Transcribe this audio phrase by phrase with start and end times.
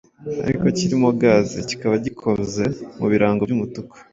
[0.45, 2.63] ariko kirimo gaz, kikaba gikoze
[2.99, 3.95] mu birango by’umutuku